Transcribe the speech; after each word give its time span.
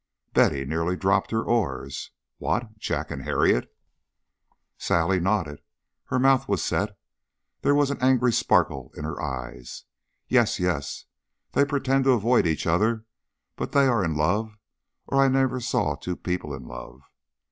Betty 0.33 0.65
nearly 0.65 0.95
dropped 0.95 1.29
her 1.29 1.43
oars. 1.43 2.09
"What 2.39 2.79
Jack 2.79 3.11
and 3.11 3.21
Harriet?" 3.21 3.71
Sally 4.79 5.19
nodded. 5.19 5.61
Her 6.05 6.17
mouth 6.17 6.47
was 6.47 6.63
set. 6.63 6.97
There 7.61 7.75
was 7.75 7.91
an 7.91 8.01
angry 8.01 8.33
sparkle 8.33 8.91
in 8.97 9.03
her 9.03 9.21
eyes. 9.21 9.83
"Yes, 10.27 10.59
yes. 10.59 11.05
They 11.51 11.65
pretend 11.65 12.05
to 12.05 12.13
avoid 12.13 12.47
each 12.47 12.65
other, 12.65 13.05
but 13.55 13.73
they 13.73 13.85
are 13.85 14.03
in 14.03 14.15
love 14.15 14.57
or 15.05 15.21
I 15.21 15.27
never 15.27 15.59
saw 15.59 15.93
two 15.93 16.15
people 16.15 16.55
in 16.55 16.65
love. 16.65 17.03